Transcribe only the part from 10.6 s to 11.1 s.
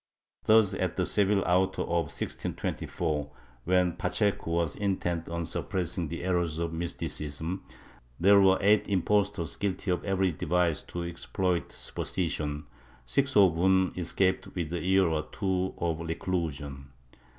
to